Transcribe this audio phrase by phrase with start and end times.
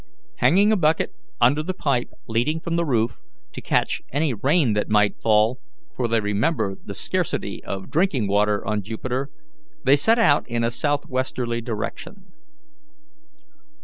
[0.37, 3.19] Hanging a bucket under the pipe leading from the roof,
[3.53, 5.59] to catch any rain that might fall
[5.95, 9.29] for they remembered the scarcity of drinking water on Jupiter
[9.83, 12.33] they set out in a southwesterly direction.